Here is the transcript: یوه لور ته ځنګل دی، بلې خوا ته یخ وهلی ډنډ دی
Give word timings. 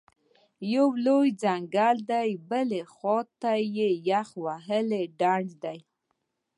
یوه 0.73 0.93
لور 1.05 1.25
ته 1.29 1.35
ځنګل 1.43 1.97
دی، 2.11 2.29
بلې 2.49 2.81
خوا 2.93 3.19
ته 3.41 3.51
یخ 4.09 4.29
وهلی 4.45 5.03
ډنډ 5.19 5.49
دی 5.63 5.77